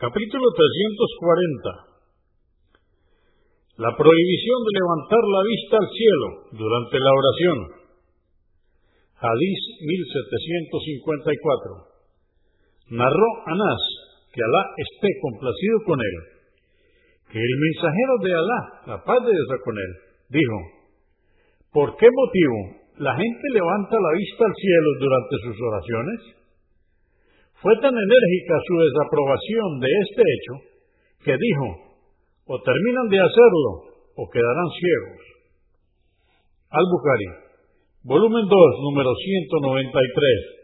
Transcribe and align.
Capítulo 0.00 0.48
340. 0.56 1.60
La 3.84 3.92
prohibición 4.00 4.58
de 4.64 4.72
levantar 4.80 5.20
la 5.28 5.42
vista 5.44 5.76
al 5.76 5.88
cielo 5.92 6.26
durante 6.56 6.96
la 7.04 7.12
oración. 7.12 7.58
Hadís 9.20 9.60
1754. 11.04 12.96
Narró 12.96 13.28
Anás 13.44 13.82
que 14.32 14.40
Alá 14.40 14.62
esté 14.88 15.08
complacido 15.20 15.76
con 15.84 16.00
él, 16.00 16.16
que 17.28 17.36
el 17.36 17.54
mensajero 17.60 18.14
de 18.24 18.30
Alá, 18.40 18.58
la 18.96 18.98
paz 19.04 19.20
de 19.20 19.36
Dios 19.36 19.50
con 19.68 19.76
él, 19.76 19.92
dijo, 20.32 20.58
¿por 21.76 21.92
qué 22.00 22.08
motivo 22.08 22.58
la 23.04 23.20
gente 23.20 23.46
levanta 23.52 24.00
la 24.00 24.12
vista 24.16 24.48
al 24.48 24.54
cielo 24.64 24.90
durante 24.96 25.34
sus 25.44 25.56
oraciones? 25.60 26.39
Fue 27.62 27.76
tan 27.76 27.92
enérgica 27.92 28.54
su 28.66 28.72
desaprobación 28.80 29.80
de 29.80 29.86
este 29.92 30.22
hecho 30.24 30.54
que 31.24 31.36
dijo, 31.36 31.66
o 32.46 32.56
terminan 32.62 33.08
de 33.08 33.20
hacerlo 33.20 33.70
o 34.16 34.24
quedarán 34.32 34.68
ciegos. 34.80 35.20
Al-Bukhari, 36.72 37.28
volumen 38.08 38.44
2, 38.48 38.86
número 38.88 39.10
193. 39.14 40.59